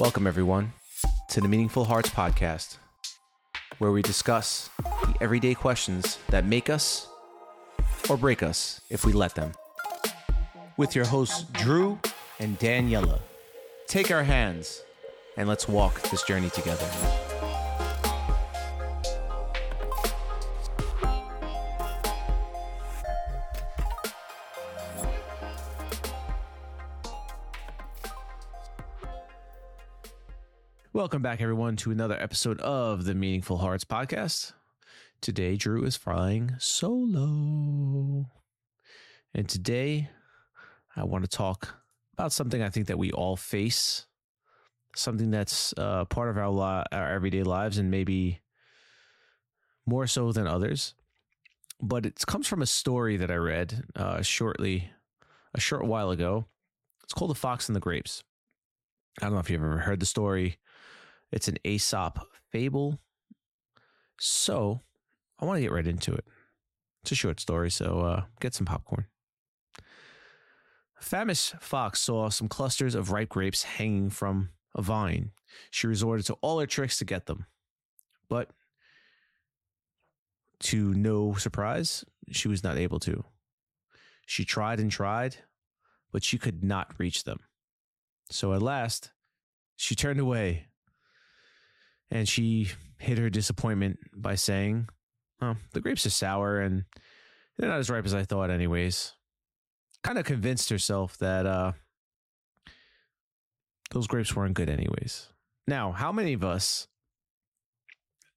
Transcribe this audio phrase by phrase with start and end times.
[0.00, 0.72] Welcome, everyone,
[1.28, 2.78] to the Meaningful Hearts podcast,
[3.80, 7.06] where we discuss the everyday questions that make us
[8.08, 9.52] or break us if we let them.
[10.78, 11.98] With your hosts, Drew
[12.38, 13.20] and Daniela.
[13.88, 14.82] Take our hands
[15.36, 16.88] and let's walk this journey together.
[31.00, 34.52] Welcome back, everyone, to another episode of the Meaningful Hearts podcast.
[35.22, 38.26] Today, Drew is flying solo.
[39.32, 40.10] And today,
[40.94, 41.76] I want to talk
[42.12, 44.04] about something I think that we all face,
[44.94, 48.42] something that's uh, part of our, li- our everyday lives and maybe
[49.86, 50.92] more so than others.
[51.80, 54.90] But it comes from a story that I read uh, shortly,
[55.54, 56.44] a short while ago.
[57.04, 58.22] It's called The Fox and the Grapes.
[59.18, 60.58] I don't know if you've ever heard the story.
[61.32, 62.98] It's an Aesop fable.
[64.18, 64.80] So
[65.38, 66.24] I want to get right into it.
[67.02, 69.06] It's a short story, so uh, get some popcorn.
[69.78, 75.30] A famished fox saw some clusters of ripe grapes hanging from a vine.
[75.70, 77.46] She resorted to all her tricks to get them.
[78.28, 78.50] But
[80.60, 83.24] to no surprise, she was not able to.
[84.26, 85.36] She tried and tried,
[86.12, 87.40] but she could not reach them.
[88.28, 89.10] So at last,
[89.76, 90.66] she turned away
[92.10, 94.88] and she hid her disappointment by saying,
[95.42, 96.84] Oh, the grapes are sour and
[97.56, 99.12] they're not as ripe as I thought, anyways.
[100.02, 101.72] Kind of convinced herself that uh,
[103.90, 105.28] those grapes weren't good, anyways.
[105.66, 106.88] Now, how many of us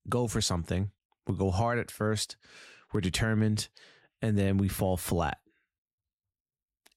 [0.10, 0.92] go for something?
[1.28, 2.36] We go hard at first,
[2.92, 3.70] we're determined,
[4.22, 5.38] and then we fall flat.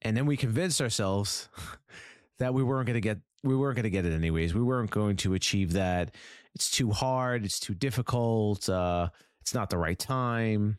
[0.02, 1.48] And then we convince ourselves
[2.38, 4.54] that we weren't going to get we weren't going to get it anyways.
[4.54, 6.14] We weren't going to achieve that.
[6.56, 7.44] It's too hard.
[7.44, 8.66] It's too difficult.
[8.66, 9.10] Uh,
[9.42, 10.78] it's not the right time.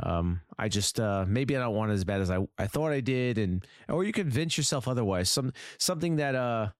[0.00, 2.90] Um, I just uh, maybe I don't want it as bad as I, I thought
[2.90, 5.30] I did, and or you convince yourself otherwise.
[5.30, 6.70] Some something that uh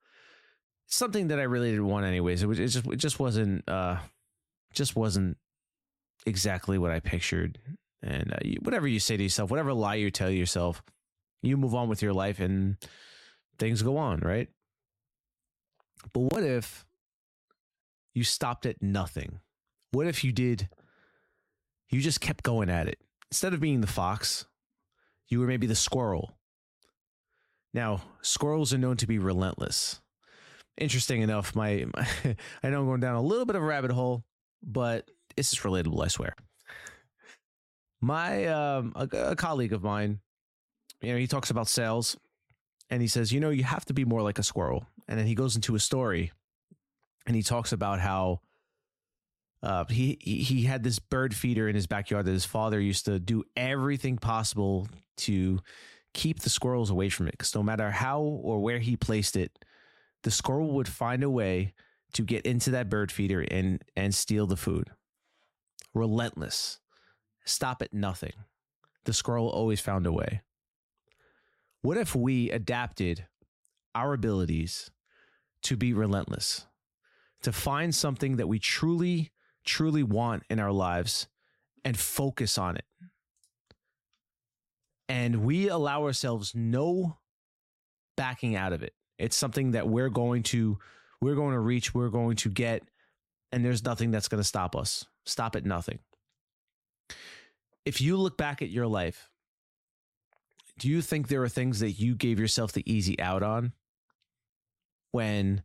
[0.87, 2.43] something that I really didn't want anyways.
[2.43, 3.99] It was it just it just wasn't uh
[4.75, 5.37] just wasn't
[6.27, 7.61] exactly what I pictured.
[8.03, 10.83] And uh, you, whatever you say to yourself, whatever lie you tell yourself,
[11.43, 12.77] you move on with your life and
[13.57, 14.49] things go on, right?
[16.13, 16.85] But what if
[18.15, 19.41] you stopped at nothing?
[19.93, 20.69] What if you did,
[21.89, 22.99] you just kept going at it?
[23.31, 24.47] Instead of being the fox,
[25.29, 26.37] you were maybe the squirrel.
[27.73, 30.01] Now, squirrels are known to be relentless.
[30.77, 32.07] Interesting enough, my, my
[32.63, 34.25] I know I'm going down a little bit of a rabbit hole,
[34.63, 36.35] but this is relatable, I swear.
[38.01, 40.21] My um, a, a colleague of mine,
[41.03, 42.17] you know, he talks about sales
[42.89, 44.87] and he says, you know, you have to be more like a squirrel.
[45.07, 46.33] And then he goes into a story
[47.31, 48.41] and he talks about how
[49.63, 53.21] uh, he he had this bird feeder in his backyard that his father used to
[53.21, 55.61] do everything possible to
[56.13, 59.65] keep the squirrels away from it because no matter how or where he placed it,
[60.25, 61.73] the squirrel would find a way
[62.15, 64.91] to get into that bird feeder and and steal the food.
[65.95, 66.81] Relentless,
[67.45, 68.33] stop at nothing.
[69.05, 70.41] The squirrel always found a way.
[71.81, 73.29] What if we adapted
[73.95, 74.91] our abilities
[75.63, 76.67] to be relentless,
[77.43, 79.33] to find something that we truly,
[79.65, 81.29] truly want in our lives
[81.85, 82.85] and focus on it?
[85.09, 87.19] And we allow ourselves no
[88.17, 88.95] backing out of it.
[89.19, 90.79] It's something that we're going to
[91.21, 92.83] we're going to reach, we're going to get,
[93.53, 95.05] and there's nothing that's going to stop us.
[95.27, 95.99] Stop at nothing.
[97.85, 99.31] If you look back at your life
[100.81, 103.73] do you think there are things that you gave yourself the easy out on
[105.13, 105.63] when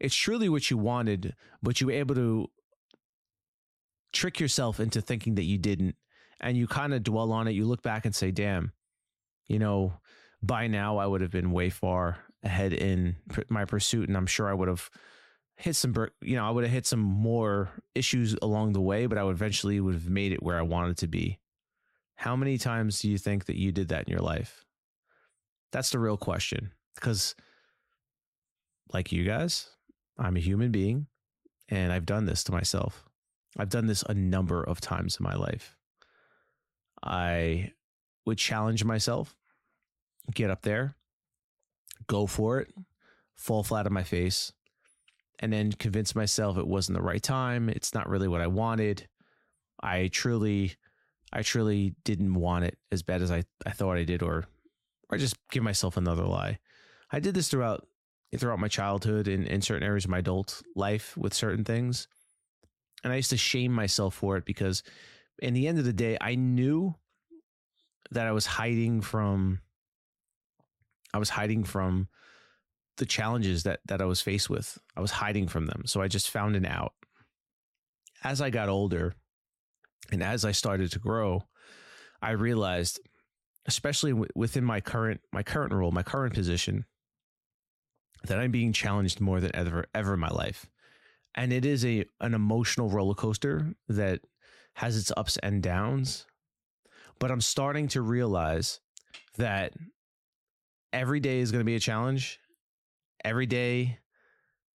[0.00, 2.50] it's truly what you wanted, but you were able to
[4.12, 5.96] trick yourself into thinking that you didn't,
[6.40, 7.52] and you kind of dwell on it?
[7.52, 8.72] You look back and say, damn,
[9.46, 9.94] you know,
[10.42, 13.16] by now I would have been way far ahead in
[13.48, 14.90] my pursuit, and I'm sure I would have
[15.56, 19.18] hit some, you know, I would have hit some more issues along the way, but
[19.18, 21.38] I would eventually would have made it where I wanted to be.
[22.16, 24.64] How many times do you think that you did that in your life?
[25.72, 26.72] That's the real question.
[26.94, 27.34] Because,
[28.92, 29.68] like you guys,
[30.18, 31.06] I'm a human being
[31.68, 33.04] and I've done this to myself.
[33.56, 35.76] I've done this a number of times in my life.
[37.02, 37.72] I
[38.26, 39.36] would challenge myself,
[40.34, 40.96] get up there,
[42.06, 42.72] go for it,
[43.34, 44.52] fall flat on my face,
[45.38, 47.68] and then convince myself it wasn't the right time.
[47.68, 49.08] It's not really what I wanted.
[49.80, 50.76] I truly
[51.32, 54.44] I truly didn't want it as bad as I, I thought I did, or
[55.10, 56.58] or just give myself another lie.
[57.10, 57.86] I did this throughout
[58.38, 62.08] throughout my childhood and in certain areas of my adult life with certain things.
[63.02, 64.82] And I used to shame myself for it because
[65.40, 66.94] in the end of the day, I knew
[68.10, 69.60] that I was hiding from
[71.12, 72.08] I was hiding from
[72.96, 74.78] the challenges that that I was faced with.
[74.96, 75.82] I was hiding from them.
[75.86, 76.92] So I just found an out.
[78.22, 79.14] As I got older
[80.10, 81.44] and as I started to grow,
[82.22, 83.00] I realized
[83.66, 86.84] especially w- within my current my current role, my current position
[88.26, 90.66] that I'm being challenged more than ever ever in my life.
[91.34, 94.20] And it is a an emotional roller coaster that
[94.74, 96.26] has its ups and downs.
[97.18, 98.80] But I'm starting to realize
[99.36, 99.72] that
[100.92, 102.40] every day is going to be a challenge.
[103.24, 103.98] Every day,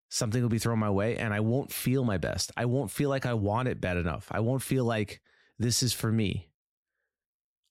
[0.10, 2.52] something will be thrown my way, and I won't feel my best.
[2.57, 4.28] I won't feel like I want it bad enough.
[4.31, 5.22] I won't feel like
[5.60, 6.50] this is for me.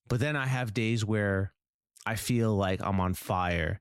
[0.06, 1.52] But then I have days where
[2.06, 3.80] I feel like I'm on fire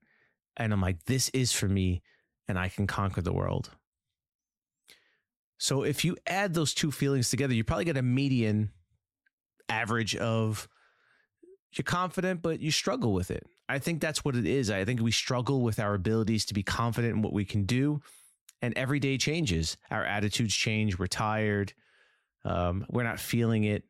[0.57, 2.01] and I'm like, this is for me,
[2.47, 3.71] and I can conquer the world.
[5.57, 8.71] So if you add those two feelings together, you probably get a median
[9.69, 10.67] average of
[11.73, 13.45] you're confident, but you struggle with it.
[13.69, 14.71] I think that's what it is.
[14.71, 18.01] I think we struggle with our abilities to be confident in what we can do.
[18.61, 19.77] And every day changes.
[19.91, 20.97] Our attitudes change.
[20.97, 21.73] We're tired.
[22.43, 23.83] Um, we're not feeling it.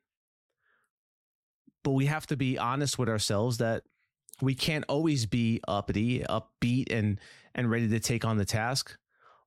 [1.84, 3.84] But we have to be honest with ourselves that
[4.42, 7.20] we can't always be uppity, upbeat, and
[7.56, 8.98] and ready to take on the task.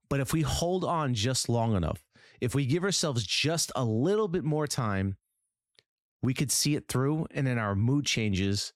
[0.09, 2.03] But if we hold on just long enough,
[2.41, 5.15] if we give ourselves just a little bit more time,
[6.21, 8.73] we could see it through, and then our mood changes.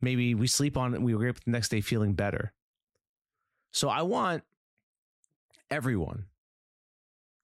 [0.00, 2.52] Maybe we sleep on it and we wake up the next day feeling better.
[3.72, 4.44] So I want
[5.70, 6.26] everyone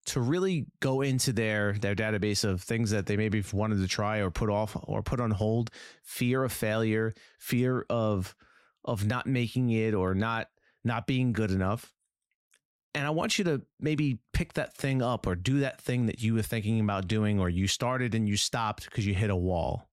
[0.07, 4.19] to really go into their their database of things that they maybe wanted to try
[4.19, 5.71] or put off or put on hold.
[6.03, 8.35] Fear of failure fear of
[8.85, 10.49] of not making it or not
[10.85, 11.93] not being good enough.
[12.97, 16.23] And i want you to maybe pick that thing up or do that thing that
[16.23, 19.37] you were thinking about doing or you started and you stopped because you hit a
[19.37, 19.89] wall.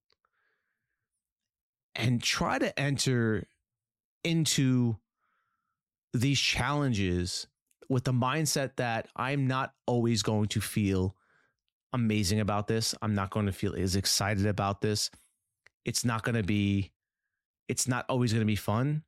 [1.96, 3.48] And try to enter
[4.24, 4.98] into
[6.14, 7.48] these challenges
[7.92, 11.14] with the mindset that I'm not always going to feel
[11.92, 12.96] amazing about this.
[13.02, 15.12] I'm not going to feel as excited about this.
[15.84, 16.94] It's not going to be,
[17.68, 19.04] it's not always going to be fun.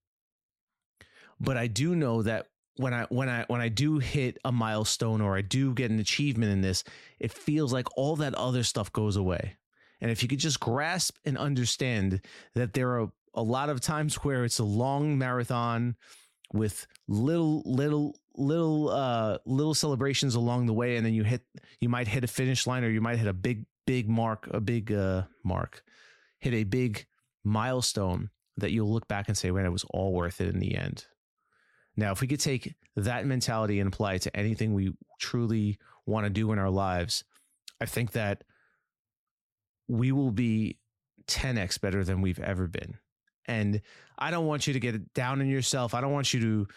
[1.39, 5.21] But I do know that when I when I when I do hit a milestone
[5.21, 6.83] or I do get an achievement in this,
[7.21, 9.55] it feels like all that other stuff goes away.
[10.01, 12.19] And if you could just grasp and understand
[12.53, 15.95] that there are a lot of times where it's a long marathon
[16.53, 21.41] with little little little uh little celebrations along the way and then you hit
[21.79, 24.61] you might hit a finish line or you might hit a big big mark a
[24.61, 25.83] big uh mark
[26.39, 27.05] hit a big
[27.43, 30.75] milestone that you'll look back and say man it was all worth it in the
[30.75, 31.05] end.
[31.95, 36.25] Now if we could take that mentality and apply it to anything we truly want
[36.25, 37.23] to do in our lives
[37.81, 38.43] i think that
[39.87, 40.77] we will be
[41.27, 42.97] 10x better than we've ever been
[43.47, 43.81] and
[44.17, 46.67] i don't want you to get down on yourself i don't want you to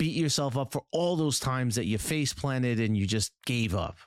[0.00, 3.74] beat yourself up for all those times that you face planted and you just gave
[3.74, 3.98] up.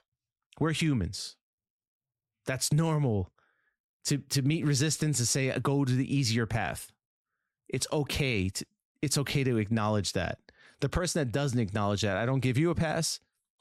[0.59, 1.35] We're humans.
[2.47, 3.31] That's normal
[4.05, 6.91] to to meet resistance and say go to the easier path.
[7.69, 8.65] It's okay to
[9.03, 10.39] it's okay to acknowledge that.
[10.79, 13.19] The person that doesn't acknowledge that, I don't give you a pass.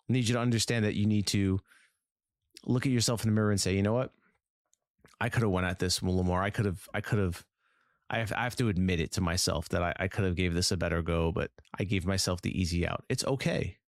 [0.09, 1.61] I need you to understand that you need to
[2.65, 4.11] look at yourself in the mirror and say, you know what?
[5.21, 6.43] I could have went at this a little more.
[6.43, 7.45] I could have I could have
[8.13, 10.53] I have, I have to admit it to myself that I, I could have gave
[10.53, 13.05] this a better go, but I gave myself the easy out.
[13.09, 13.79] It's okay.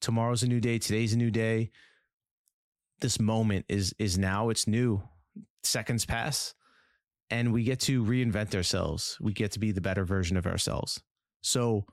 [0.00, 0.78] Tomorrow's a new day.
[0.78, 1.70] Today's a new day.
[3.00, 4.48] This moment is is now.
[4.48, 5.02] It's new.
[5.62, 6.54] Seconds pass,
[7.28, 9.18] and we get to reinvent ourselves.
[9.20, 11.02] We get to be the better version of ourselves.
[11.42, 11.84] So,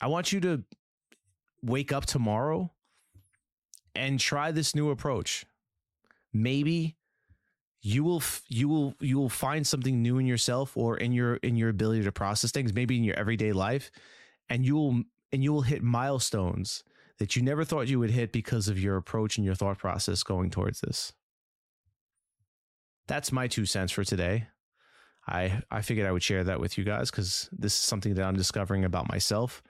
[0.00, 0.64] I want you to
[1.62, 2.70] wake up tomorrow
[3.94, 5.46] and try this new approach.
[6.32, 6.96] Maybe
[7.82, 11.56] you will you will you will find something new in yourself or in your in
[11.56, 13.90] your ability to process things maybe in your everyday life
[14.50, 16.84] and you will and you will hit milestones
[17.18, 20.22] that you never thought you would hit because of your approach and your thought process
[20.22, 21.12] going towards this.
[23.06, 24.48] That's my two cents for today.
[25.28, 28.24] I i figured i would share that with you guys because this is something that
[28.24, 29.62] i'm discovering about myself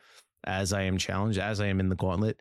[0.44, 2.40] as i am challenged as i am in the gauntlet.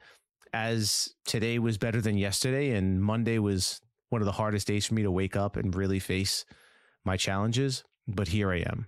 [0.53, 4.93] As today was better than yesterday and monday was one of the hardest days for
[4.93, 6.45] me to wake up and really face
[7.05, 7.83] my challenges.
[8.07, 8.87] But here I am.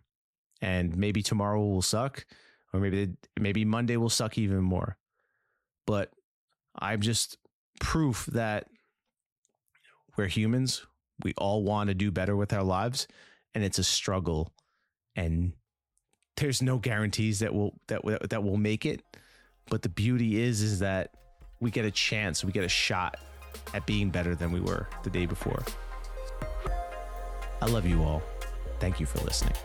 [0.62, 2.25] And maybe tomorrow will suck,
[2.74, 3.10] or maybe
[3.40, 4.98] maybe Monday will suck even more.
[5.88, 6.12] But
[6.78, 7.38] I'm just
[7.80, 8.68] proof that
[10.16, 10.86] we're humans.
[11.24, 13.08] We all want to do better with our lives,
[13.56, 14.54] and it's a struggle.
[15.16, 15.54] And
[16.38, 19.01] there's no guarantees that will that that will make it.
[19.70, 21.16] But the beauty is, is that
[21.60, 23.18] we get a chance, we get a shot
[23.74, 25.63] at being better than we were the day before.
[27.62, 28.24] I love you all.
[28.79, 29.55] Thank you for listening.